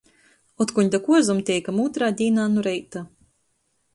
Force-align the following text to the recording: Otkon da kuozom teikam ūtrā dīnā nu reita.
Otkon 0.63 0.89
da 0.95 0.99
kuozom 1.07 1.41
teikam 1.51 1.83
ūtrā 1.85 2.09
dīnā 2.21 2.45
nu 2.55 2.63
reita. 2.69 3.05